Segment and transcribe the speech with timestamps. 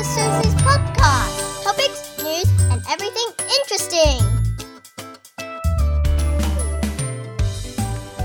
[0.00, 1.62] to Susie's podcast.
[1.62, 4.24] Topics, news, and everything interesting.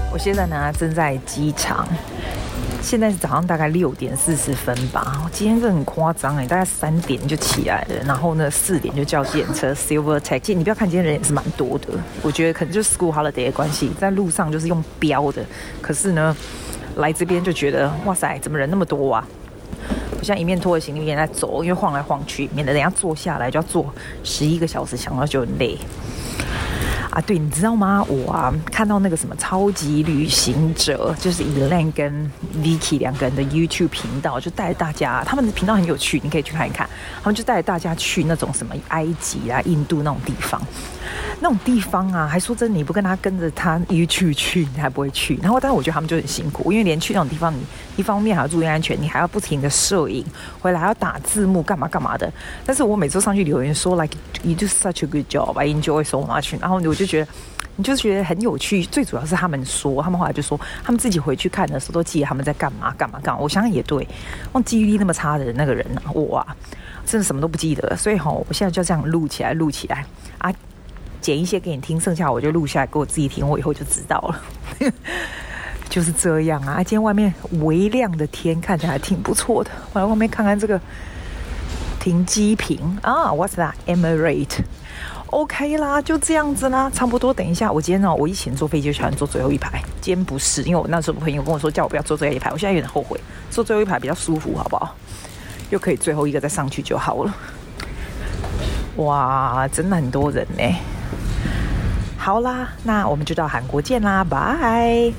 [0.10, 1.86] 我现在呢正在机场，
[2.82, 5.22] 现在是早上大概六点四十分吧。
[5.26, 10.56] 我今天是很夸张哎，大概三点就起来了，然后呢四点就叫计程车 Silver Taxi。
[10.56, 11.88] 你不要看今天人也是蛮多的，
[12.22, 15.44] 我觉得可能就是 School Holiday 的关系，在路上就是用飙的。
[15.82, 16.34] 可是呢，
[16.96, 19.28] 来这边就觉得哇塞，怎么人那么多啊？
[20.26, 23.94] 像一面拖着行李，一面在走，因为晃来晃去，免得等下坐下来就要坐
[24.24, 25.78] 十一个小时，想到就很累。
[27.12, 28.04] 啊，对，你知道吗？
[28.10, 32.30] 我啊看到那个什么超级旅行者，就是 Elaine 跟
[32.62, 36.90] Vicky 两个人的 YouTube 频道，就带大家，他们的频道很有趣，你可以去看一看。
[37.24, 40.62] 他们就带大家去那种什么埃及啊、印度那种地方，
[41.40, 45.40] 那种地方啊，还说真，你不跟他跟着他 YouTube 去，你还不会去。
[45.42, 47.60] 然后，但是我觉得他们就很辛苦，因为连去那种地方，你
[47.96, 50.26] 一方面还要注意安全，你还要不停的摄影，
[50.60, 52.30] 回来还要打字幕，干嘛干嘛的。
[52.66, 57.06] 但是我每次上去留言说，like you do such a good job, I enjoy so much，然后我就。
[57.06, 57.32] 觉得
[57.78, 63.40] 你就觉得很有趣，最主要是他们说，他们后来就说，他们自己回去看的时候都记得他们在干嘛干嘛干嘛。
[63.40, 64.08] 我想想也对，
[64.54, 66.56] 忘记忆力那么差的那个人、啊，我啊，
[67.06, 67.96] 真的什么都不记得。
[67.96, 70.04] 所以吼，我现在就这样录起来，录起来
[70.40, 70.52] 啊，
[71.26, 74.92] 剪一些给你听，剩下我就录下来给我自己听，我以后就知道了。
[75.90, 76.76] 就是这样啊。
[76.84, 80.80] 今天外面微亮的天看起来还挺不错的，我来外面看看这个
[82.00, 84.60] 停机坪啊，What's that？Emirate。
[85.32, 87.34] OK 啦，就这样子啦，差不多。
[87.34, 94.96] 等一下，我今天呢，我以前坐飞机就喜欢坐最后一排，今天不是，因为我那时候朋友跟我说叫我不要坐最后一排，我现在有点后悔，坐最后一排比较舒服，好不好？
[95.72, 97.36] 又可以最后一个再上去就好了。
[98.98, 100.64] 哇，真的很多人呢。
[102.26, 105.14] 好啦，那我们就到韩国见啦，拜。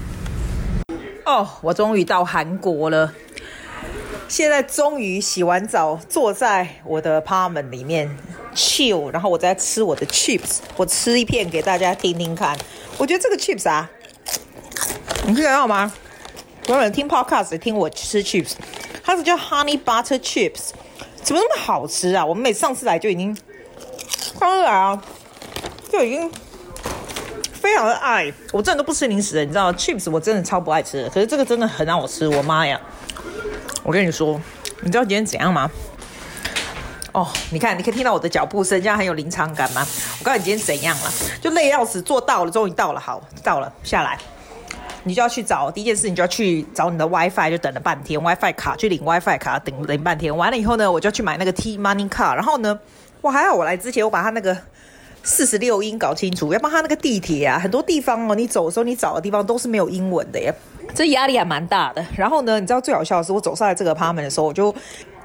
[1.24, 3.12] 哦，我终于到韩国了，
[4.26, 8.10] 现在终于洗完澡，坐在我的 apartment 里面。
[8.56, 12.58] chill，然后我在吃我的 chips，我吃一片给大家听听看。
[12.98, 13.88] 我觉得这个 chips 啊，
[15.28, 15.92] 你听得到吗？
[16.66, 18.54] 有人听 podcast 听我吃 chips，
[19.04, 20.70] 它是叫 honey butter chips，
[21.22, 22.26] 怎么那么好吃啊？
[22.26, 23.38] 我们每次上次来就已经，
[24.40, 25.00] 刚来啊，
[25.88, 26.28] 就已经
[27.66, 28.32] 非常的爱。
[28.52, 32.80] 我真的都不吃零食的，你知道 chips 我真的超不爱吃的，可是这个真的很好吃，我妈呀！
[33.82, 34.40] 我跟你说，
[34.82, 35.68] 你知道今天怎样吗？
[37.10, 39.84] 哦，你看，你可以听到我的脚步声，这样很有临场感吗？
[40.20, 41.10] 我告诉你今天怎样了，
[41.40, 44.16] 就累要死，坐到了，终于到了，好，到了，下来，
[45.02, 52.78] 你就要去找第一件事，你就要去找你的 WiFi，就等了半天，WiFi 卡去领 WiFi 卡，等等半天，完了以后呢，我就要去买那个 T Money 卡，然后呢，
[53.22, 54.56] 哇，还好我来之前我把它那个
[55.26, 60.54] 四十六音搞清楚，要不然它那个地铁啊，很多地方哦，你走的时候你找的地方都是没有英文的耶，
[60.94, 62.06] 这压力还蛮大的。
[62.16, 64.74] 然后呢，你知道最好笑的是，我走上来这个 apartment 的时候，我就。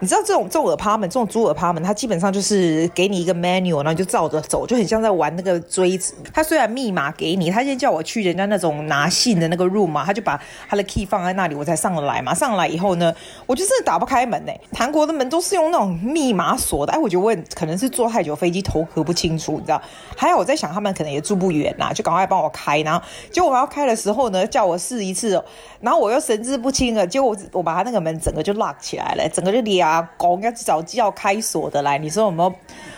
[0.02, 6.16] 你知道这种这种 apartment 这种租 apartment 它基本上就是给你一个 menu，然后你就照着走，就很像在玩那个锥子。
[6.34, 12.34] 他虽然密码给你，他先叫我去人家那种拿信的那个 room 嘛，他就把他的 key 放在那里，我才上得来嘛。
[12.34, 13.14] 上来以后呢，
[13.46, 14.52] 我就真的打不开门呢。
[14.74, 19.80] 韩国的门都是用那种密码锁的，哎，我觉得我可能是坐太久飞机头壳不清楚，你知道？
[20.18, 22.80] 还有我在想他们可能也住不远呐，就赶快帮我开。
[22.80, 25.40] 然后结果我要开的时候呢，叫我试一次，
[25.80, 32.54] 然后我又神志不清了，结果我我把他那个门整个就 lock 起来了，整个就俩拱要找叫开锁的来，你说有没有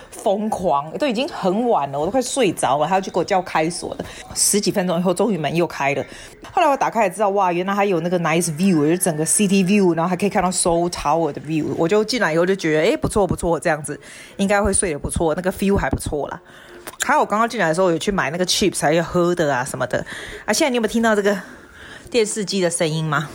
[0.09, 0.95] 疯狂？
[0.97, 4.05] 都已经很晚了，我都快睡着了，还要去给我叫开锁的。
[4.35, 6.05] 十几分钟以后，终于门又开了。
[6.51, 11.73] 后来我打开才知道，哇，原来还有那个 nice view，就整个 city view，然后还可以看到 so Tower 的 view。
[11.77, 13.99] 我就进来以后就觉得，哎，不错不错，这样子
[14.37, 16.39] 应该会睡得不错，那个 feel 还不错啦。
[17.03, 20.05] 还有我刚刚进来的时候有去买那个 chips，还有喝的啊什么的。
[20.45, 21.37] 啊，现在你有没有听到这个
[22.11, 23.29] 电视机的声音吗？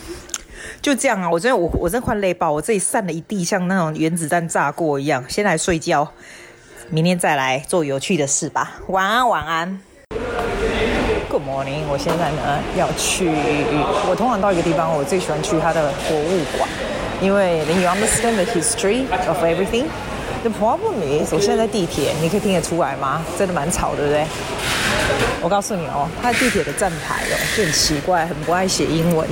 [0.81, 5.25] 就这样啊，我真的我我真的快累爆，我这里散了一地像那种原子弹炸过一样。
[5.29, 6.09] 先来睡觉，
[6.89, 8.77] 明天再来做有趣的事吧。
[8.89, 9.81] 晚安，晚安。
[11.29, 13.29] Good morning，我现在呢要去，
[14.09, 16.69] 我通常到一个地方，我最喜欢去它的博物馆，
[17.21, 19.87] 因为 Then you understand the history of everything.
[20.43, 23.23] The problem is，我现在在地铁，你可以听得出来吗？
[23.37, 24.25] 真的蛮吵，对不对？
[25.43, 29.29] 我告诉你哦，它地铁的站牌哦就很奇怪，很不爱写英文。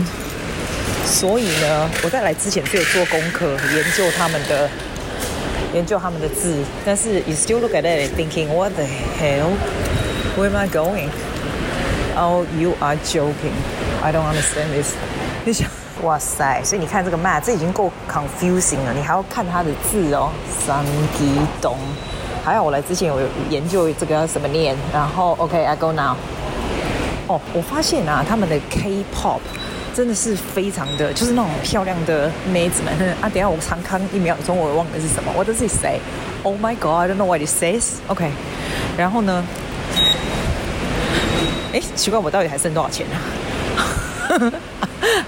[1.07, 4.69] 所以呢，我在来之前就有做功课，研究他们的
[5.73, 6.57] 研究他们的字。
[6.85, 9.53] 但是，you still look at it thinking, what the hell?
[10.37, 11.09] Where am I going?
[12.17, 13.55] Oh, you are joking.
[14.03, 14.95] I don't understand this.
[15.45, 15.69] 你想，
[16.03, 16.61] 哇塞！
[16.65, 18.93] 所以你看这个 map，这已经够 confusing 了。
[18.93, 20.31] 你还要看他的字哦，
[20.67, 20.85] 三
[21.17, 21.79] 吉东。
[22.45, 23.19] 还好我来之前有
[23.49, 24.77] 研究这个要怎么念。
[24.93, 26.17] 然后，OK, I go now.
[27.29, 29.41] 哦，我发现啊，他们的 K-pop。
[29.97, 33.31] 真的是非常的，就是那种漂亮的妹子们 啊。
[33.31, 35.33] 等下我常看一秒钟，我忘了是什么。
[35.33, 36.01] What does it say?
[36.43, 37.95] Oh my god, I don't know what it says.
[38.09, 38.31] OK，
[38.99, 39.43] 然后呢？
[41.73, 43.17] 哎，奇怪，我到底还剩多少钱啊？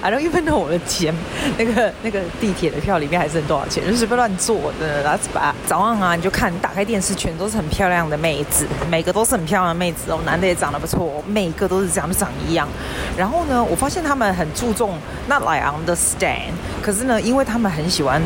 [0.00, 1.12] I don't even know 我的钱，
[1.58, 3.84] 那个那个地铁的票里面还剩多少钱？
[3.84, 5.04] 就是不乱坐的。
[5.04, 5.54] That's bad。
[5.66, 12.68] 早上啊，你就看打开电视，全都是很漂亮的妹子，每个都是很漂亮的妹子哦，男的也长得不错，每个都是这样，长一样。
[13.16, 14.96] 然后呢，我发现他们很注重
[15.28, 18.22] ，not like understand，可是呢，因为他们很喜欢。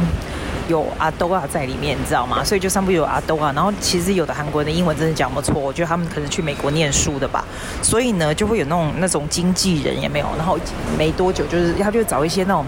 [0.73, 2.43] 有阿兜啊在里面，你知道吗？
[2.43, 3.53] 所以就上面有阿兜啊。
[3.55, 7.45] 然后其实有的韩国人的英文真的讲不错，我觉得他们可能去美国念书的吧。
[7.83, 10.27] 所以呢，就会有那种那种经纪人也没有。
[10.39, 10.59] 然后
[10.99, 12.65] 没多久，就是他就找一些那种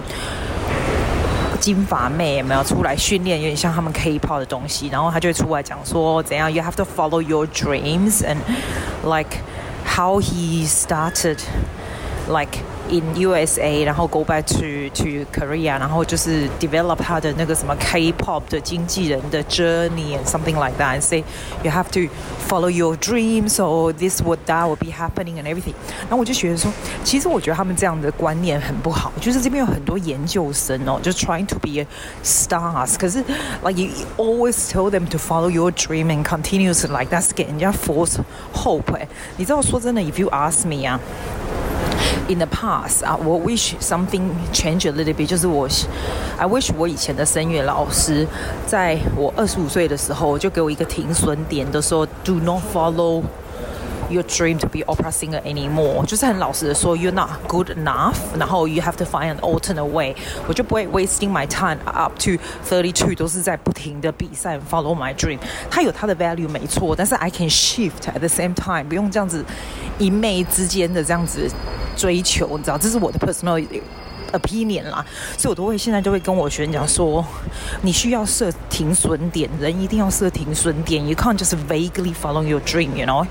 [1.58, 4.88] 金发妹也没有出来训练，有点像他们 K-pop 的东西。
[4.88, 8.36] 然后他就会出来讲说怎样，you have to follow your dreams and
[9.02, 9.38] like
[9.86, 11.38] how he started
[12.28, 12.58] like。
[12.93, 21.01] in USA，然后 go back to to Korea，然后就是 develop 他的那个什么 K-pop 的经纪人的 journey and something like that，and
[21.01, 21.23] say
[21.63, 22.11] you have to
[22.47, 25.75] follow your dreams or this would that will be happening and everything。
[26.01, 26.71] 然后我就觉得说，
[27.03, 31.87] 其实我觉得他们这样的观念很不好，就是这边有很多研究生哦，就 trying to be a
[32.23, 33.23] stars，可是
[33.63, 38.17] like you always tell them to follow your dream and continuously like that's 给人家 false
[38.53, 38.95] hope。
[38.95, 39.07] 哎，
[39.37, 40.99] 你知道说真的，if you ask me 啊。
[42.26, 45.68] In the past 啊，我 wish something change a little bit，就是我
[46.38, 48.26] ，I wish 我以前的声乐老师，
[48.66, 53.22] 在我二十五岁的时候，就给我一个停损点的时候，Do not follow。
[54.09, 59.83] Your dream to be opera singer anymore，就是很老实的说，You're not good enough，然后 You have to find an alternate
[59.83, 60.15] way。
[60.47, 62.31] 我就不会 wasting my time up to
[62.67, 65.37] thirty two，都是在不停的比赛 follow my dream。
[65.69, 69.45] 它有它的 value 没错，但是 I can shift at the same time，不用这样子
[69.99, 71.47] 一昧之间的这样子
[71.95, 73.63] 追求，你知道，这是我的 personal
[74.38, 75.04] Opinion 啦。
[75.38, 77.24] 所以我都会现在就会跟我学生讲说，
[77.82, 83.26] 你需要设停损点，人一定要设停损点，You can't just vaguely follow your dream，you know。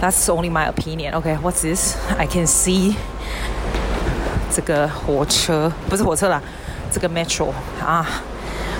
[0.00, 1.14] That's only my opinion.
[1.14, 1.96] Okay, what's this?
[2.18, 2.94] I can see
[4.54, 6.42] 这个火车不是火车啦，
[6.92, 7.50] 这个 metro
[7.82, 8.06] 啊，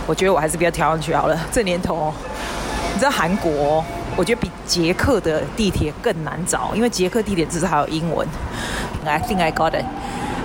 [0.07, 1.39] 我觉得我还是不要跳上去好了。
[1.51, 2.13] 这年头，
[2.93, 3.83] 你知道韩国，
[4.17, 8.27] 我觉得比捷克的地铁更难找，因为捷克地铁至少还有英文。
[9.07, 9.85] I think I got it.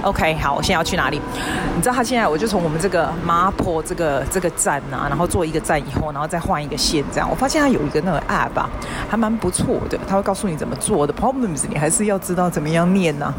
[0.01, 1.22] OK，好，我现在要去哪里？
[1.75, 7.30] 你知道他现在，我就从我们这个麻坡这个这个站啊，然后坐一个站以后，然后再换一个线，这样。
[7.30, 8.69] 我发现他有一个那个 app 啊，
[9.10, 11.13] 还蛮不错的，他会告诉你怎么做的。
[11.13, 13.34] Problems 你还是要知道怎么样念呢、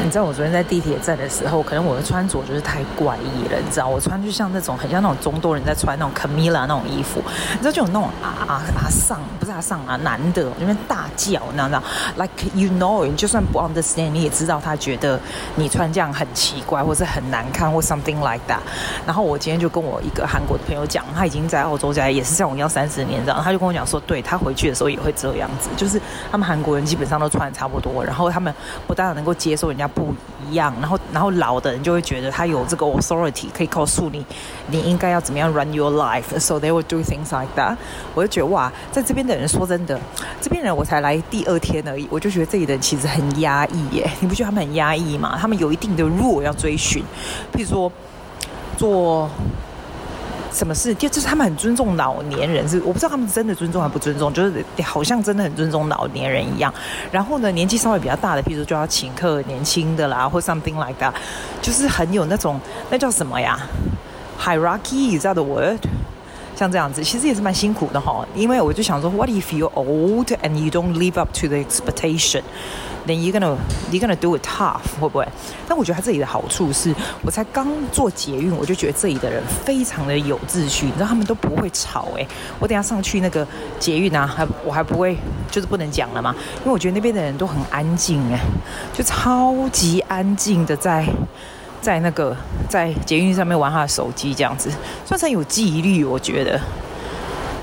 [0.11, 7.23] 知道我昨天在地铁站的时候，可能我的穿着就是太怪异了，你知道，我穿就像那种很像那种中东人在穿那种 Camila 那种衣服，
[7.53, 11.81] 你知道就有那种啊啊啊上不是啊上啊男的那边大叫，你知道
[12.17, 15.17] ，like you know，就算不 understand，你也知道他觉得
[15.55, 18.59] 你穿这样很奇怪，或是很难看，或 something like that。
[19.05, 28.53] 然后我今天就跟我一个韩国的朋友讲，他已经在澳洲家也是像我一样三十年这样，他就跟我讲说，对他回去的时候也会这样子，就是他们韩国人基本上都穿的差不多，然后他们
[28.87, 29.87] 不但能够接受人家。
[30.01, 30.13] 不
[30.49, 34.25] 一样，然后然后老的人就会觉得他有这个 authority 可以告诉你，
[34.67, 37.75] 你应该要怎么样 run your life，so they will do things like that。
[38.15, 39.99] 我就觉得哇，在这边的人说真的，
[40.41, 45.37] 这边人我才来第二天而已，我就觉得这里的人其实很压抑耶，你不觉得他们很压抑吗？
[45.39, 47.03] 他们有一定的路要追寻，
[47.53, 47.91] 譬如说
[48.77, 49.29] 做。
[50.51, 50.93] 什么事？
[50.95, 56.73] 就就是他们很尊重老年人，是我不知道他们真的尊重还不尊重，就是好像真的很尊重老年人一样。
[57.11, 61.13] 然后呢，年纪稍微比较大的，譬如说就要请客年轻的啦，或 something like that，
[61.61, 63.59] 就是很有那种那叫什么呀
[64.39, 65.79] ？Hierarchy，you know the word？
[66.55, 68.25] 像这样子，其实也是蛮辛苦的哈。
[68.35, 73.57] 因为我就想说，What if you're old and you don't live up to the expectation？Then you're gonna
[73.91, 75.27] you're gonna do it tough，会不会？
[75.67, 76.93] 但我觉得他这里的好处是，
[77.23, 82.27] 我才刚坐捷运，我就觉得这里的人非常的有秩序，你知道他们都不会吵哎。
[82.59, 83.47] 我等下上去那个
[83.79, 85.17] 捷运啊，还我还不会，
[85.49, 88.39] 就是不能讲了嘛，因为我觉得那边的人都很安静哎，
[88.93, 91.03] 就超级安静的在
[91.81, 92.35] 在那个
[92.69, 94.71] 在捷运上面玩他的手机这样子，
[95.05, 96.59] 算是有纪律，我觉得。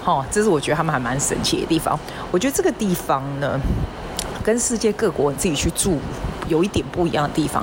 [0.05, 1.99] 哦，这是我觉得他们还蛮神奇的地方。
[2.31, 3.59] 我觉得这个地方呢。
[4.45, 5.99] 跟世界各国自己去住
[6.49, 7.63] 有一点不一样的地方。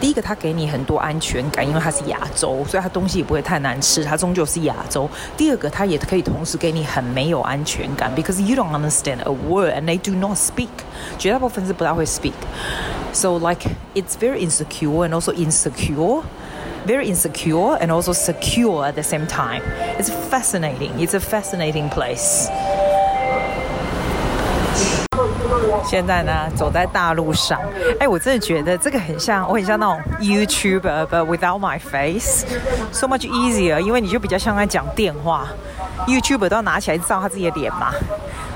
[0.00, 5.08] 第一个，它给你很多安全感，因为它是亚洲，所以它东西也不会太难吃，它终究是亚洲。
[5.36, 10.68] 第二个，它也可以同时给你很没有安全感，because you don't understand a word and they do not speak。
[11.18, 16.22] 绝大部分是不大会 speak。So like it's very insecure and also insecure,
[16.86, 19.62] very insecure and also secure at the same time.
[19.98, 20.98] It's fascinating.
[20.98, 22.50] It's a fascinating place.
[25.83, 27.59] 现在呢，走在大路上，
[27.99, 35.47] 哎，我真的觉得这个很像，我很像那种 YouTuber，but without my face，so much easier，因为你就比较像在讲电话
[36.07, 37.91] ，YouTuber 都要拿起来照他自己的脸嘛，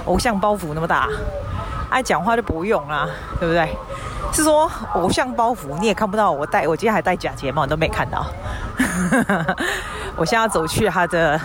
[0.05, 1.10] 偶像包袱那么大，
[1.89, 3.70] 爱讲话就不用啦，对不对？
[4.34, 8.25] 是说偶像包袱你也看不到我戴，我今天还戴假睫毛，你都没看到。
[10.17, 11.39] 我现在要走去他的。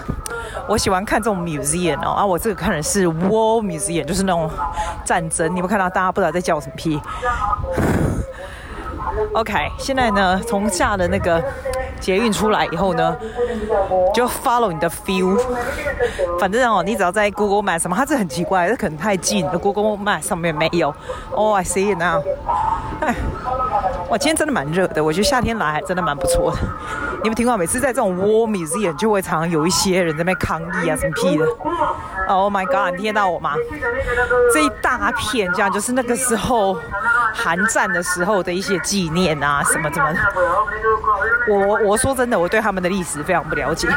[0.66, 4.48] 我喜欢看这种 museum 哦，啊，我这个看的是 war museum，就是那种
[5.04, 5.46] 战争。
[5.46, 7.00] 你有没有看到大家不知道在叫什么屁
[9.32, 11.42] ？OK，现在呢，从下的那个
[12.00, 13.16] 捷运出来以后呢，
[14.14, 15.38] 就 follow 你的 feel。
[16.38, 20.94] 反正哦，你只要在 Google 买什么，它这很奇怪，这可能太近了，Google Map 上面没有。
[21.32, 22.22] Oh, I see it now。
[23.00, 23.14] 哎，
[24.10, 26.58] 哇，今天真的蛮热的，我觉得夏天来还真的蛮不错的。
[27.22, 27.56] 你们听过？
[27.56, 31.44] 每次在这种 war museum 就会常常有一些人在那边抗议啊，什么屁的
[32.28, 32.96] ？Oh my god！
[32.96, 33.54] 你听到我吗？
[34.54, 36.78] 这一大片这样，就是那个时候
[37.34, 40.18] 韩战的时候的一些纪念啊，什么什么的。
[41.48, 43.88] 我我说真的，我对他们的历史非常不了解。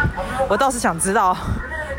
[0.50, 1.36] 我倒是想知道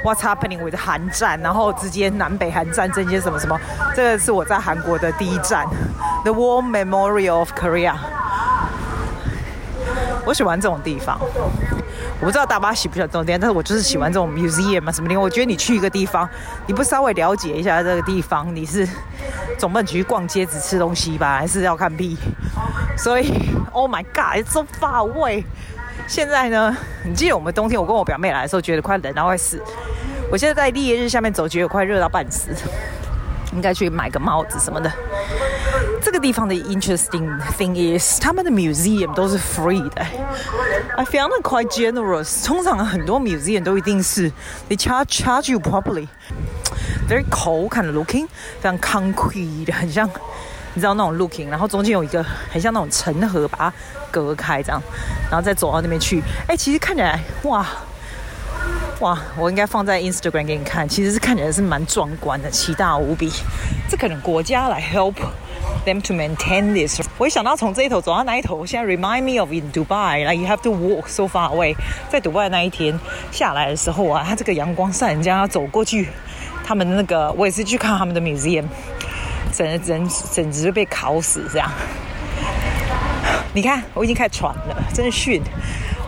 [0.04, 3.58] what's happening with 韩战，然后之间南北韩战争些什么什么。
[3.96, 5.66] 这个是我在韩国的第一站
[6.22, 7.94] ，The War Memorial of Korea。
[10.26, 11.18] 我喜欢这种地方，
[12.20, 15.16] 我不知道大巴喜不喜欢这种地方，但是我就是喜欢这种 museum 嘛，什么的？
[15.18, 16.28] 我觉得你去一个地方，
[16.66, 18.88] 你不稍微了解一下这个地方，你是
[19.58, 21.38] 总不能去逛街只吃东西吧？
[21.38, 22.16] 还是要看屁？
[22.96, 25.44] 所以，Oh my God，it's so far away。
[26.06, 29.62] 现在呢，你记得我们冬天我跟我表妹来的时候，觉得快冷到快死。
[30.34, 32.48] 我现在在烈日下面走，觉得快热到半死，
[33.52, 34.92] 应该去买个帽子什么的。
[36.02, 40.04] 这个地方的 interesting thing is，他们的 museum 都是 free 的。
[40.96, 42.44] I found it quite generous。
[42.44, 44.28] 通常很多 museum 都一定是
[44.68, 48.26] they charge charge you properly，very cold kind of looking，
[48.60, 50.10] 非常 concrete，很像
[50.74, 51.48] 你知道那种 looking。
[51.48, 53.72] 然后中间有一个很像那种城河把它
[54.10, 54.82] 隔开这样，
[55.30, 56.20] 然后再走到那边去。
[56.48, 57.64] 哎，其实看起来哇
[59.00, 60.88] 哇，我应该放在 Instagram 给你看。
[60.88, 63.30] 其实是看起来是蛮壮观的，奇大无比。
[63.88, 65.14] 这可能国家来 help。
[65.84, 67.00] them to maintain this。
[67.18, 71.74] 我一想到从这一头走到那一头，现在 remind me of in Dubai，like you have to walk so far away。
[72.08, 72.98] 在迪拜那一天
[73.30, 76.08] 下来的时候啊，它这个阳光晒人家走过去，
[76.64, 78.64] 他们那个我也是去看他们的 museum，
[79.52, 81.70] 整整简直被烤死这样。
[83.52, 85.40] 你看，我已经开始喘了，真是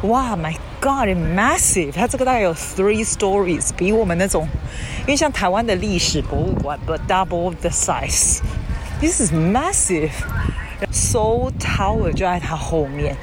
[0.03, 1.93] 哇，My God，massive！
[1.93, 4.47] 它这个大概有 three stories，比我们那种，
[5.01, 8.41] 因为像台湾的历史博物馆，but double the size。
[9.01, 10.11] This is massive。
[10.93, 13.17] Soul Tower 就在它后面。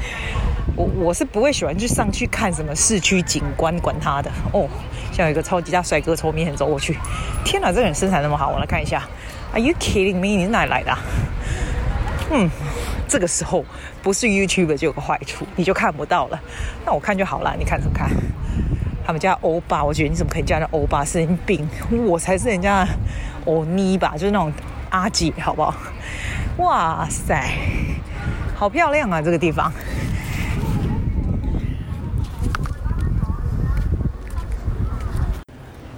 [0.76, 4.68] 我我是不会喜欢去上去看什么市区景观，管它的哦。
[5.12, 6.98] 像有一个超级大帅哥从我面前走过去，
[7.46, 9.04] 天哪，这个人身材那么好，我来看一下。
[9.52, 10.36] Are you kidding me？
[10.36, 10.98] 你是哪里来的？
[12.32, 12.50] 嗯，
[13.14, 13.64] 这个时候
[14.02, 16.42] 不是 YouTuber 就有个坏处，你就看不到了。
[16.84, 18.10] 那我看就好了，你看什么看？
[19.06, 21.06] 他们叫欧巴，我觉得你怎么可以叫人欧巴？
[21.06, 21.70] 神经病！
[22.08, 22.88] 我才是人家
[23.46, 24.52] 欧尼吧，就是那种。
[24.90, 25.76] 阿姐，好不好？
[26.58, 27.56] 哇塞，
[28.56, 29.22] 好漂亮啊！
[29.22, 29.72] 这个地方，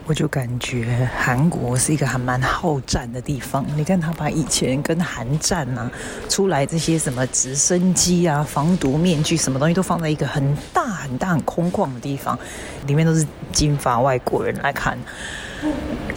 [0.08, 3.66] 我就感觉韩国是一个还蛮好战的地方。
[3.76, 5.90] 你看，他把以前跟韩战啊
[6.30, 12.38] 出来这些什么直升机啊、防毒面具什么东西，都放在一个很大很大很空旷的地方，
[12.86, 14.96] 里面都是金发外国人来看。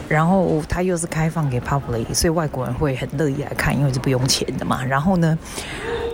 [0.07, 4.85] 然后他又是开放给 public，所以外国人会很乐意来看，因为是不用钱的嘛。
[4.85, 5.39] 然后呢，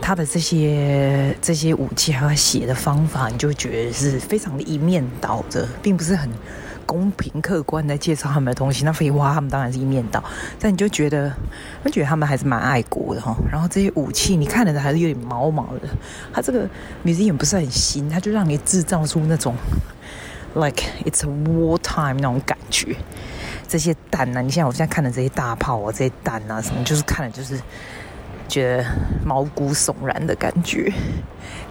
[0.00, 6.31] 他的这些这些武器还有写的方法，你就觉得是非常的一面倒的，并不是很
[6.84, 8.84] 公平客观的介绍他们的东西。
[8.84, 10.22] 那废话，他们当然是一面倒，
[10.58, 11.32] 但你就觉得，
[11.82, 13.36] 我觉得他们还是蛮爱国的哈。
[13.50, 15.88] 然后这些武器，你看的还是有点毛毛的。
[16.32, 16.68] 它这个
[17.04, 19.54] museum 不是很新，它就让你制造出那种
[20.54, 22.96] like it's a war time 那种感觉。
[23.66, 24.42] 这些弹呢、啊？
[24.42, 27.58] 你像我现在看的这些大炮啊，这些弹啊，什么就是看了就是
[28.46, 28.84] 觉得
[29.24, 30.92] 毛骨悚然的感觉，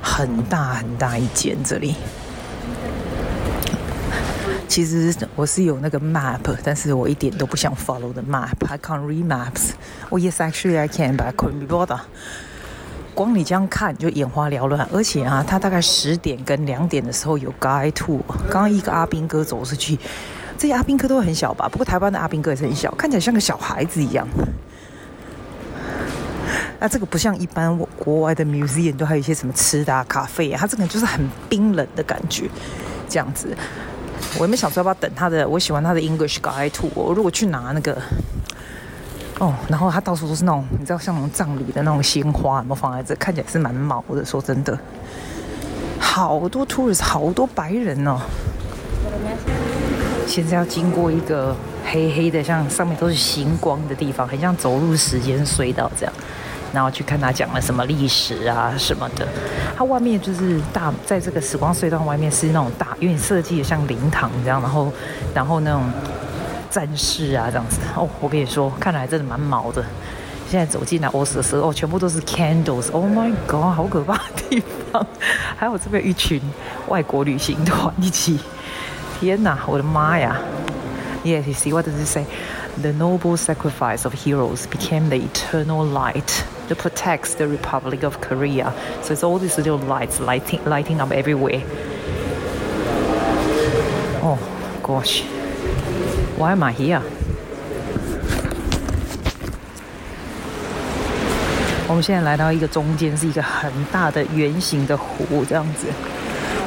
[0.02, 1.96] 很大很大一间这里。
[4.74, 8.56] 其实我是有那个 map，但是我一点都不想 follow the map。
[8.68, 9.74] I can't read maps。
[10.10, 12.00] Oh yes, actually I can, but I couldn't be bothered。
[13.14, 18.22] 光你这样看就眼花缭乱，而且啊，他大概十点跟两点的时候有 guy tour。
[18.50, 20.00] 刚刚一个阿兵哥走出去。
[20.58, 21.70] 这些阿兵哥都很小吧？
[21.70, 24.28] 不过台湾的阿兵哥也是很小，看起来像个小孩子一样。
[26.80, 32.50] 那这个不像一般国外的 museum 都还有一些什么吃的啊、咖啡啊，它这个就是很冰冷的感觉，
[33.08, 33.56] 这样子。
[34.40, 36.92] 我也没想说要不要等他的，我喜欢他的 English Guy t o。
[36.96, 37.96] 我如果去拿那个
[39.40, 43.16] 哦，然后他到处都是那种，你知道像那种葬礼的那种鲜花，有没有放在这？
[43.16, 44.24] 看起来是蛮毛的。
[44.26, 44.78] 说真的，
[46.00, 48.20] 好多 Tourist，好多白人哦。
[50.26, 56.14] 现在要经过一个黑黑的，像上面都是星光的地方，很像走入时间隧道这样。
[56.74, 59.26] 然后去看他讲了什么历史啊什么的。
[59.78, 64.92] 它外面就是大，在这个时光隧道外面是那种大，有点设计的像灵堂这样，然后，
[65.34, 65.84] 然后那种。
[66.74, 69.86] 战士啊，这样子哦，我跟你说，看来真的蛮毛的。
[70.50, 75.06] 现在走进 来欧斯的时候，哦，全部都是 candles，Oh my god，好可怕的地方。
[75.56, 76.42] 还有这边一群
[76.88, 78.40] 外国旅行团一起，
[79.20, 80.36] 天哪，我的妈呀
[81.24, 82.26] ！Yes, you see what does it say?
[82.82, 88.74] The noble sacrifice of heroes became the eternal light To protect the Republic of Korea.
[89.04, 91.62] So it's all these little lights lighting lighting up everywhere.
[94.24, 94.40] Oh
[94.82, 95.24] gosh.
[96.38, 97.02] Why am I here?
[101.88, 105.88] 我们现在来到一个中间，是一个很大的圆形的湖，这样子，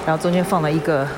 [0.06, 1.08] 然后中间放了一个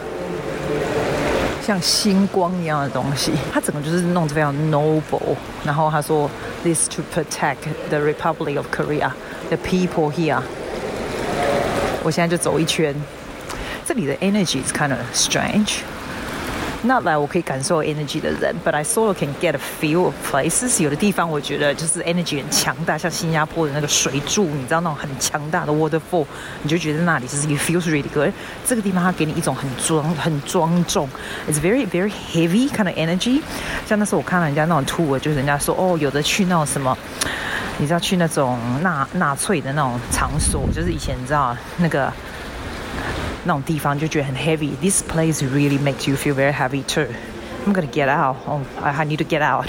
[1.61, 5.37] 像星光一样的东西，它整个就是弄得非常 noble。
[5.64, 6.30] 然后他说
[6.62, 9.12] ，This to protect the Republic of Korea,
[9.50, 10.42] the people here。
[12.03, 12.94] 我现在就走一圈，
[13.86, 19.60] 这里的 energy is kind of strange。Not like 我可以感受 energy 的人，but I sort of can get a
[19.80, 20.84] feel of places。
[20.84, 26.25] 有的地方我觉得就是 energy 很强大，像新加坡的那个水柱，你知道那种很强大的 waterfall，
[26.62, 28.34] 你就觉得那里就是 you feels really good。
[28.68, 31.08] 这个地方它给你一种很庄很庄重，
[31.50, 33.42] it's very very heavy kind of energy。
[33.88, 36.98] 像那时候我看到人家那种 tour，就是人家说哦，有的去那种什么，
[37.78, 42.12] 你知道去那种纳纳粹的那种场所，就是以前你知道那个。
[43.44, 44.73] 那种地方就觉得很 heavy。
[44.82, 47.06] This place really makes you feel very heavy too.
[47.64, 48.37] I'm gonna get out.
[48.47, 49.68] Oh, I need to get out.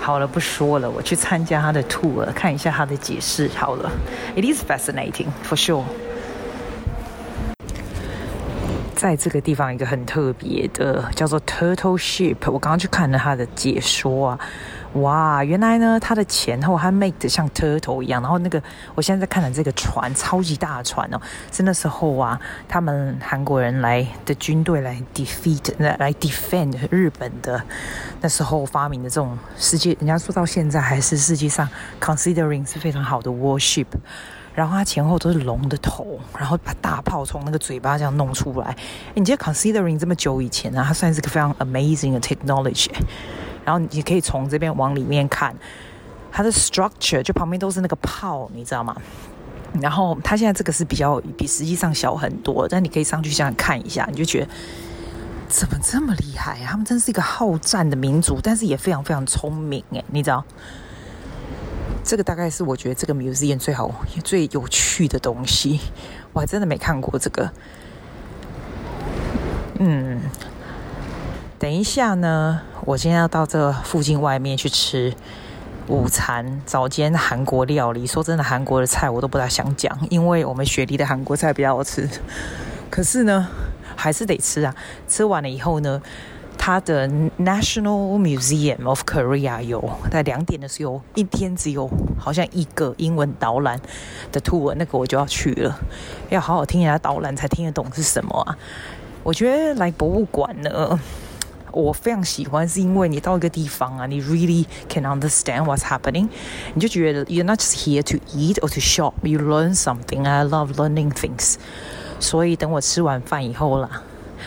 [0.00, 3.50] 好了，不说了，我去参加他的 tour，看一下他的解释。
[3.56, 3.90] 好了
[4.36, 5.82] ，It is fascinating for sure.
[8.94, 12.36] 在这个地方，一个很特别的叫做 Turtle Ship。
[12.44, 14.38] 我刚刚去看了他的解说啊。
[14.94, 18.22] 哇，原来呢，它的前后还 make 的像 turtle 一样。
[18.22, 18.62] 然后那个，
[18.94, 21.20] 我现在在看的这个船，超级大的船哦，
[21.52, 27.62] 是那时候啊，他们韩国人来的军队来 defeat 来来 defend 日本的
[28.20, 31.68] 那时候发明的这种世界，人家说到现在还是世界上
[32.00, 33.86] considering 是非常好的 warship。
[34.54, 38.74] 然后它前后都是龙的头，然后把大炮从那个嘴巴这样弄出来。
[39.12, 42.88] 你觉得 considering 这么久以前啊，它算是个非常 amazing 的 technology。
[43.66, 45.52] 然后你可以从这边往里面看，
[46.30, 48.96] 它的 structure 就旁边都是那个炮，你知道吗？
[49.80, 54.48] 然后它现在这个是比较比实际上小很多，但你可以上去这样看一下，你就觉得
[55.48, 56.68] 怎么这么厉害啊？
[56.70, 60.44] 他们真是一个好战的民族，但是也非常非常聪明诶，你知道？
[62.04, 63.90] 这个大概是我觉得这个 museum 最好
[64.22, 65.80] 最有趣的东西，
[66.32, 67.50] 我还真的没看过这个。
[69.80, 70.20] 嗯。
[71.58, 75.12] 等一下呢，我今天要到这附近外面去吃
[75.88, 78.06] 午餐，早间韩国料理。
[78.06, 82.08] 说真的，韩国的菜我都不大想讲，因为我们雪梨的韩国菜比较好吃。
[82.88, 83.48] 可是呢，
[83.96, 84.72] 还是得吃啊。
[85.08, 86.00] 吃完了以后呢，
[86.56, 87.08] 它的
[87.40, 93.80] National Museum of Korea 有在两点的时候，一天只有好像一个英文导览
[94.30, 95.76] 的 tour，那个我就要去了，
[96.30, 98.56] 要好好听一下导览才听得懂是什么啊。
[99.24, 101.00] 我觉得来博物馆呢。
[101.82, 106.26] 我非常喜欢，是因为你到一个地方啊，你 really can understand what's happening，
[106.72, 110.26] 你就觉得 you're not just here to eat or to shop，you learn something。
[110.26, 111.56] I love learning things。
[112.18, 114.02] 所以等我吃完饭以后啦，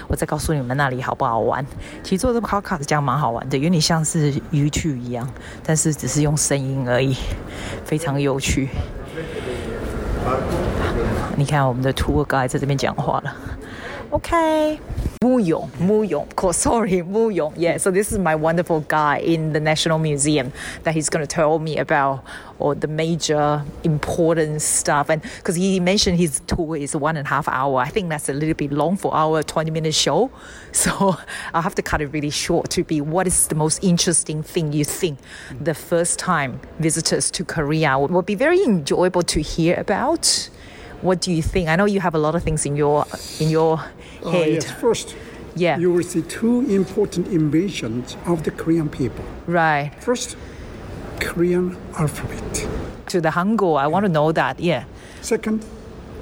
[0.07, 1.63] 我再告诉你们那里好不好玩。
[2.03, 5.29] 其实做这个 podcast 这样蛮好玩的，有点像是 YouTube 一样，
[5.63, 7.15] 但是只是用声音而已，
[7.85, 8.69] 非常有趣。
[11.35, 13.35] 你看我们的 tour guide 在这边讲话了
[14.11, 15.69] ，OK。Moo Yong,
[16.07, 17.53] Yong, oh, sorry, Moo Yong.
[17.57, 21.27] Yeah, so this is my wonderful guy in the National Museum that he's going to
[21.27, 22.23] tell me about
[22.57, 25.09] all the major important stuff.
[25.09, 28.29] And because he mentioned his tour is one and a half hour, I think that's
[28.29, 30.31] a little bit long for our 20 minute show.
[30.71, 31.17] So
[31.53, 34.71] I'll have to cut it really short to be what is the most interesting thing
[34.71, 35.17] you think
[35.59, 40.49] the first time visitors to Korea would be very enjoyable to hear about.
[41.01, 41.69] What do you think?
[41.69, 43.05] I know you have a lot of things in your
[43.39, 43.83] in your
[44.25, 45.15] uh, yes, first,
[45.55, 45.77] yeah.
[45.77, 49.23] you will see two important inventions of the Korean people.
[49.47, 49.91] Right.
[49.99, 50.35] First,
[51.19, 52.67] Korean alphabet.
[53.07, 54.59] To the Hangul, I want to know that.
[54.59, 54.85] Yeah.
[55.21, 55.65] Second,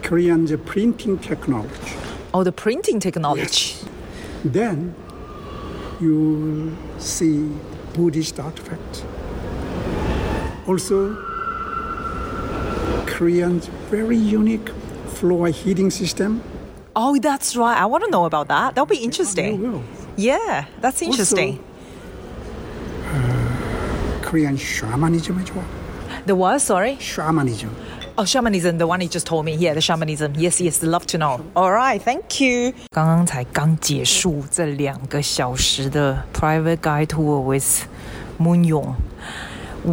[0.01, 1.93] Korean's printing technology.
[2.33, 3.43] Oh, the printing technology.
[3.43, 3.85] Yes.
[4.43, 4.95] Then
[5.99, 7.49] you see
[7.93, 9.03] Buddhist artifact,
[10.67, 11.15] Also,
[13.05, 14.69] Korean's very unique
[15.07, 16.41] floor heating system.
[16.96, 17.76] Oh, that's right.
[17.78, 18.74] I want to know about that.
[18.74, 19.60] That'll be interesting.
[19.62, 19.82] You will.
[20.16, 21.58] Yeah, that's interesting.
[24.22, 25.64] Korean shamanism as well.
[26.26, 26.60] the what?
[26.60, 26.96] Sorry.
[27.00, 27.74] Shamanism.
[28.18, 29.54] Oh, shamanism, the one you just told me.
[29.54, 30.34] Yeah, the shamanism.
[30.36, 31.44] Yes, yes, love to know.
[31.56, 32.74] All right, thank you.
[32.90, 37.86] 刚刚才刚结束这两个小时的 private guide tour with
[38.38, 38.94] Moon Yong。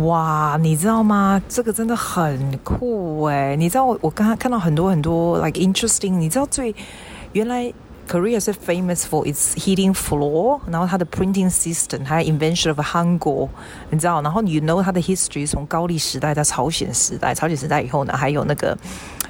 [0.03, 1.41] 哇，你知道吗？
[1.49, 3.55] 这个真的很酷哎！
[3.55, 6.11] 你知道我我刚刚看到很多很多 like interesting。
[6.11, 6.75] 你知道最
[7.33, 7.73] 原来
[8.09, 13.49] Korea 是 famous for its heating floor，然后它的 printing system，还有 invention of Hangul，
[13.91, 14.21] 你知道？
[14.21, 18.77] 然后 you know 它的 history 从高丽时代到朝鲜时代，朝鲜时代以后呢，还有那个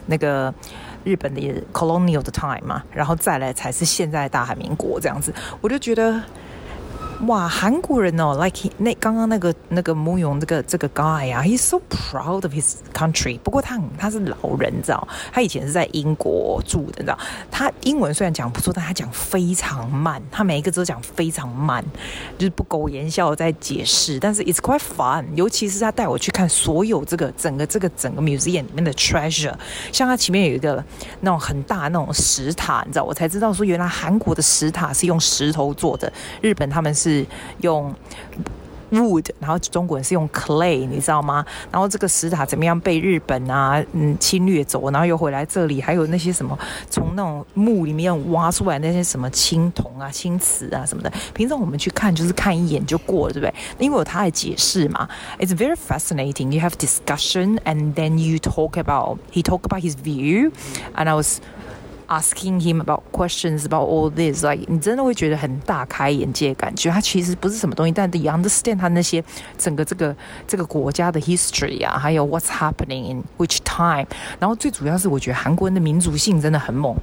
[0.06, 0.52] 那个
[1.04, 6.22] 日本的 colonial 的 time 嘛，然后再来才是现在大韩民国这样子，我就觉得。
[7.26, 13.38] 哇，韩国人哦，like 那刚刚那个那个慕容这个这个 guy 啊，he's so proud of his country。
[13.38, 17.18] 不过他他是老人，你知道，他以前是在英国住的，你知道。
[17.50, 21.82] 他英文虽然讲不错，但他讲非常慢，他每一个字都讲非常慢，
[22.36, 24.18] 就是不苟言笑在解释。
[24.18, 29.54] 但是 it's quite fun，尤其是他带我去看所有这个整个这个整个 museum 里面的 treasure，
[29.92, 30.84] 像他前面有一个
[31.20, 37.13] 那种很大那种石塔，你知道，我才知道说原来韩国的石塔是用石头做的，日本他们是。
[37.14, 37.26] 是
[37.60, 37.94] 用
[38.90, 41.44] wood，然后中国人是用 clay，你知道吗？
[41.72, 46.56] 然后这个石塔怎么样被日本啊嗯侵略走，然后又回来这里，还有那些什么
[46.88, 53.54] 从那种墓里面挖出来那些什么青铜啊、青瓷啊什么的，平常我们去看就是看一眼就过了，对不对？
[53.78, 55.08] 因为有他的解释嘛。
[55.40, 56.52] It's very fascinating.
[56.52, 60.52] You have discussion and then you talk about he talk about his view,
[60.94, 61.40] and I was.
[62.11, 66.89] Asking him about questions about all this, like 你真的会觉得很大开眼界的感觉。
[66.89, 69.23] 他其实不是什么东西，但 you understand 他那些
[69.59, 70.15] 整个这个
[70.47, 74.07] 这个国家的 history 啊，还有 what's happening in which time。
[74.39, 76.95] 然后最主要是我觉得韩国人的民族性真的很猛，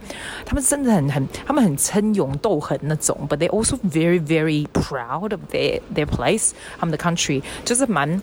[0.44, 8.20] 他们真的很很，他们很称勇斗狠那种，but they also very very proud of their their place，他们的 country 就是蛮。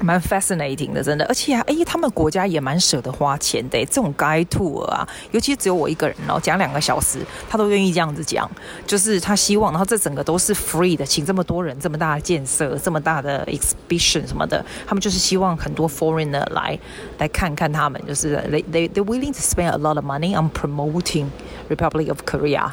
[0.00, 8.48] 蛮 fascinating 的，真的，而且啊，哎，他们国家也蛮舍得花钱的，这种 guide tour 啊，尤其只有我一个人哦，讲两个小时，他都愿意这样子讲，
[8.86, 16.78] 就是他希望，然后这整个都是 free 的，请这么多人，这么大的建设，这么大的 exhibition 什么的，他们就是希望很多 foreigner 来
[17.18, 21.26] 来看看他们，就是 they they they willing to spend a lot of money on promoting
[21.68, 22.70] Republic of Korea，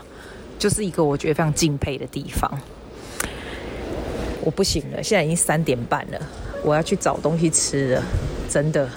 [0.60, 2.52] 就是一个我觉得非常敬佩的地方。
[4.42, 6.20] 我不行了，现在已经三点半了。
[6.63, 8.04] 我要去找东西吃了，
[8.50, 8.88] 真的。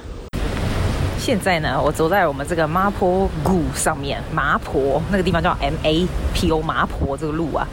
[1.19, 7.67] 现在呢，我走在我们这个麻坡谷上面，麻坡那个地方叫 M A P O 麻坡这个路啊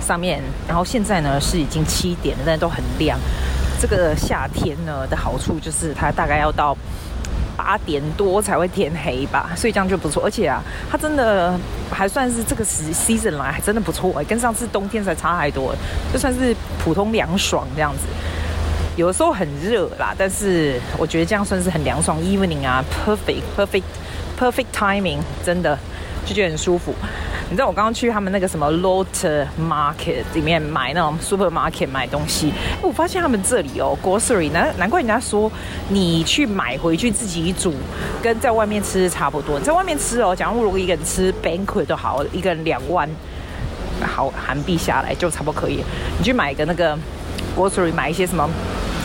[0.00, 0.40] 上面。
[0.66, 3.18] 然后现在呢是已经七点了，但都很亮。
[3.78, 6.74] 这个夏天呢的好处就是它大概要到
[7.54, 10.24] 八点多才会天黑吧，所以这样就不错。
[10.24, 11.58] 而且啊，它真的
[11.90, 15.74] 还算是这个时 season 来还真的不错哎，跟上次冬天才差太多，
[16.12, 18.06] 就算是普通凉爽这样子。
[18.96, 22.18] 有的时候很热啦，但是我觉得这样算是很凉爽。
[22.20, 23.82] Evening 啊，perfect perfect
[24.38, 25.78] perfect timing，真的
[26.26, 26.94] 就觉得很舒服。
[27.48, 32.52] 你知道我刚刚去他们那个什么 Lot Market 里面买那种 supermarket 买东西，
[32.82, 35.50] 我发现他们这里哦，grocery 难难怪人家说
[35.88, 37.74] 你去买回去自己煮，
[38.22, 39.58] 跟在外面吃差不多。
[39.58, 43.08] 你在外面吃哦，假如如果一个人吃 banquet 都好，一个人两万
[44.02, 45.82] 好韩币下来就差不多可以。
[46.18, 46.98] 你去买一个那个
[47.56, 48.48] grocery 买一些什么？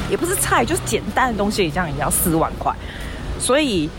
[0.09, 2.73] 也不是菜，就是简单的东西，这样也要四万块，
[3.39, 3.89] 所以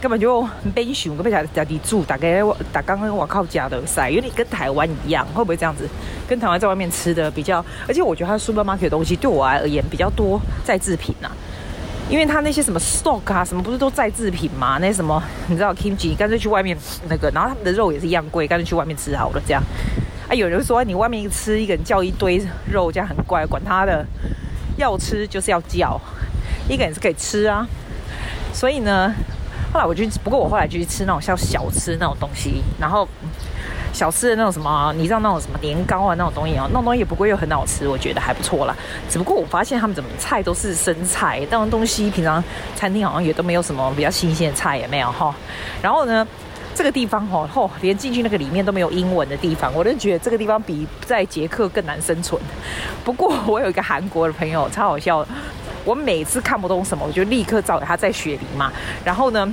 [0.00, 5.88] 根本就没想，根本在家里住，大概我打刚刚我靠家的塞，有点跟台湾一样，会不会这样子？
[6.28, 11.36] 跟台湾在外面吃的比较，而且我觉得它 supermarket 的东西对我而言比较多再制品呐、啊，
[12.08, 14.78] 因为他那些什么 stock 啊，什么不是都再制品吗？
[14.80, 16.76] 那些什么你知道 kimchi，干脆去外面
[17.08, 19.62] 那个，然后他们的肉也是一样贵，干脆去外面吃好了这样。
[20.28, 24.06] 啊，有人说你外面吃一个人叫一堆肉，这样很怪，管他的。
[24.76, 26.00] 要吃就是要叫，
[26.68, 27.66] 一个人是可以吃啊，
[28.52, 29.12] 所以呢，
[29.72, 33.06] 后来我就不过我后来就去吃那种像小吃那种东西，然后
[33.92, 38.74] 小吃的那种什么，你知道那种什么年糕啊那种东西哦，那种东西也不贵又很好吃，我觉得还不错啦。
[39.08, 42.42] 只不过我发现他们怎么菜都是生菜，那种东西平常
[42.74, 45.34] 餐厅好像也都没有什么比较新鲜的菜也没有哈。
[45.82, 46.26] 然后呢，
[46.74, 52.40] 这个地方哦，吼，连进去那个里面都没有英文的地方，我就觉得这个地方比在捷克更难生存。
[53.04, 55.26] 不过我有一个韩国的朋友，超好笑。
[55.84, 58.72] 我每次看不懂什么，我就立刻找他在雪梨嘛。
[59.04, 59.52] 然后呢，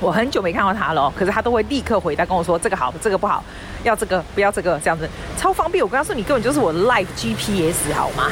[0.00, 3.42] 我很久没看到他了，可是他都会立刻回答跟我说：“这个好，这个不好，
[3.82, 8.30] 要这个不要这个，这样子超方便。”我跟他说：“你根本就是我的 life GPS 好吗？”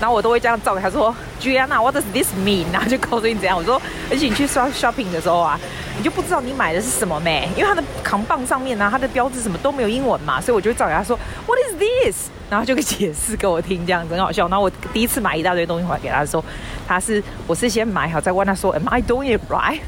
[0.00, 2.66] 然后我都会这样照给他说，Juliana，what does this mean？
[2.72, 3.56] 然后就告诉你怎样。
[3.58, 5.58] 我说，而且你去刷 shopping 的时候啊，
[5.96, 12.28] 你就不知道你买的是什么咩，因为它的扛棒上面呢、啊，它的标志什么都没有英文嘛，所以我就会照给他说，what is this？
[12.50, 14.48] 然后就给解释给我听，这样很好笑。
[14.48, 16.44] 然后我第一次买一大堆东西回来给他的时候，
[16.86, 19.80] 他是我是先买好再问他说，Am I doing it right？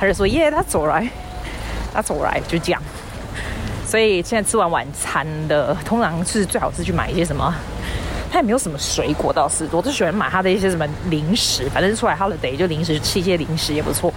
[0.00, 2.82] 他就说，Yeah，that's alright，that's alright，就这样。
[3.86, 7.54] 所以现在吃完晚餐的，通常是最好是去买一些什么，
[8.30, 14.12] 他也没有什么水果倒是，我就喜欢买他的一些什么零食，反正出来 holiday 就零食吃一些零食也不错。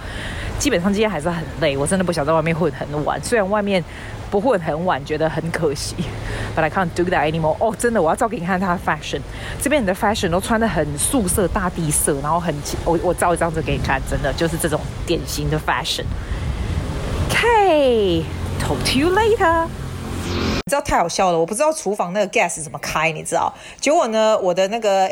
[0.58, 3.20] 基本上今天还是很累，我真的不想在外面混很晚。
[3.22, 3.82] 虽然外面
[4.30, 5.96] 不混很晚觉得很可惜
[6.54, 7.56] ，but I can't do that anymore。
[7.58, 9.20] 哦，真的，我要照给你看他的 fashion。
[9.60, 16.04] 这边你的 fashion 都穿得很素色、大地色，然后很我我照一张子给你看，真的就是这种典型的 fashion。
[17.28, 18.22] Okay。
[18.60, 19.66] Talk to you later。
[20.72, 23.52] 你知道太好笑了，我不知道厨房那个 gas 怎么开，你知道？
[23.78, 25.10] 结果呢，我的那个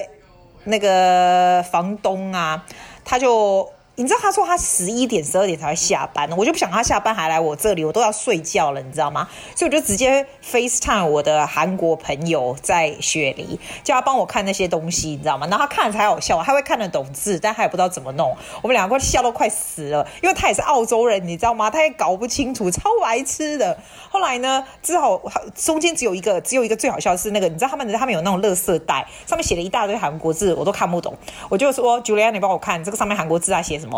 [0.64, 2.64] 那个房东啊，
[3.04, 3.70] 他就。
[4.00, 9.28] 你知道他说他十一点十二点才会下班，我就不想他下班还来我这里，我都要睡觉了，你知道吗？
[9.54, 15.46] 所以我就直接 FaceTime 我的韩国朋友在雪梨，叫他帮我看那些东西，你知道吗？
[15.48, 18.34] 然后他看了才好笑，他会看得懂字，但他也不知道怎么弄。
[18.62, 21.68] 我们两个笑都快死了，因为他也是澳洲人，你知道吗？
[21.68, 23.78] 他也搞不清楚，超白痴的。
[24.08, 25.20] 后来呢，只好
[25.54, 31.14] 中间只有一个，只有一个最好笑是那个，你知道他们他们有那种垃圾袋，上面写了一大堆韩国字，我都看不懂。
[31.50, 33.89] 我就说 Julia，你帮我看这个上面韩国字在写什么？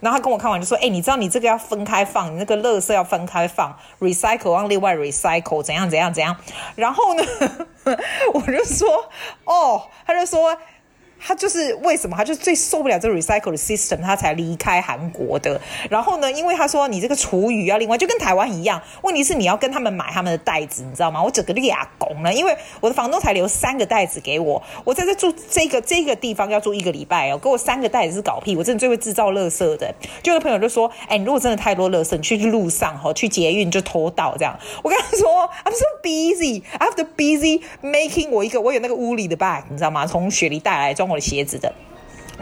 [0.00, 6.36] 然后他跟我看完就说：“哎，你知道你这个要分开放，你那个乐色要分开放，recycle 让另外 recycle，怎样怎样怎样。”
[6.76, 7.22] 然后呢，
[8.34, 9.08] 我就说
[9.44, 10.56] ：“哦。”他就说。
[11.22, 15.60] 他就是为什么他就最受不了这 recycle 的 system，他才离开韩国的。
[15.90, 18.80] 然后呢，因为他说你这个厨余要另外，就跟台湾一样。
[19.02, 21.22] 问题是你要跟他们买他们的袋子，你知道吗？
[21.22, 28.56] 我整个俩拱了，因为我的房东才留三个袋子给我，我在这住这个这个地方要住一个礼拜哦，给我三个袋子是搞屁！
[28.56, 29.94] 我真的最会制造垃圾的。
[30.22, 40.06] 就有朋友就说：“哎，你如果真的太多垃圾，你去路上哈，去捷运就偷倒这样。”我跟他说：“I'm so busy, I have to busy making 我一个我有那个屋里的 bag，你知道吗？
[40.06, 41.74] 从雪梨带来装。”我的鞋子的，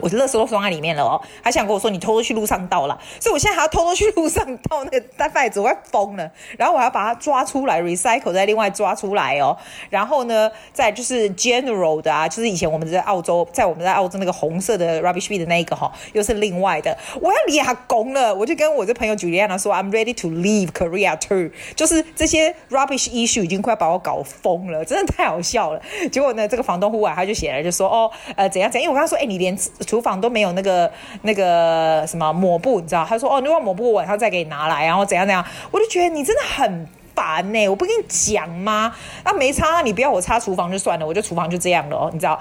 [0.01, 1.21] 我的垃圾都装在里面了哦。
[1.43, 6.31] 还想跟我说你偷偷去路上倒了，所以我现在还要偷偷去路上倒那个大袋子，我快疯了。
[6.57, 9.57] 然后我还要把它抓出来，recycle 再另外抓出来哦。
[9.91, 16.97] 然后呢，再就是 general 的啊，就是以前我们在澳洲，在我们在澳洲那个红色的 rubbish b 的那一个哈、哦，又是另外的。
[17.21, 21.51] 我要俩拱了，我就跟我这朋友 Julian 说，I'm ready to leave Korea too。
[21.75, 25.81] 就是这些 rubbish issue 已经快把我搞疯了，真的太好笑了。
[26.11, 29.57] 结果呢，这个房东忽然他就写了，就说哦，呃，怎样怎样，因为我跟他说，哎，你连
[29.89, 33.07] 厨房都没有那个那个什么抹布，你知道？
[33.09, 38.95] 他说：“哦，你把抹布我晚上再给你拿来，然后怎样怎样。”我就觉得你真的很烦呢、我不跟你讲吗？
[39.25, 42.39] 那、啊、没擦，那你不要我擦厨房就算了，我就厨房就这样了哦，你知道？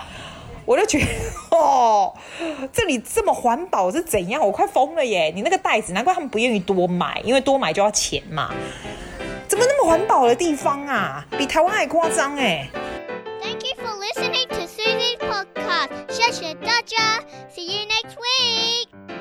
[0.65, 1.05] 我就觉得
[1.57, 2.13] 哦，
[2.73, 4.45] 这里这么环保是怎样？
[4.45, 5.31] 我快疯了耶！
[5.33, 8.53] 你那个袋子，难怪他们不愿意多买，因为多买就要钱嘛。
[9.47, 11.25] 怎么那么环保的地方啊？
[11.38, 12.67] 比台湾还夸张哎！
[16.27, 17.25] Dodger.
[17.49, 19.16] See you next week.